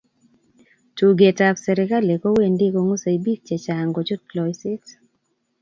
[0.95, 4.83] Tugeetab serikali kowendi kong'usei biik chechang' kochut loiseet.